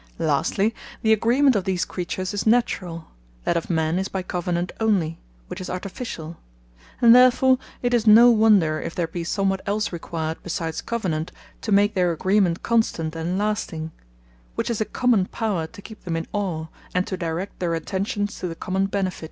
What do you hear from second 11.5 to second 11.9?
to